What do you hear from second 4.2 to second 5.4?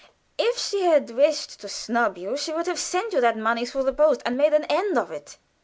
and made an end of it.